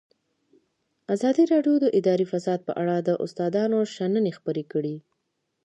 [1.13, 4.95] ازادي راډیو د اداري فساد په اړه د استادانو شننې خپرې کړي.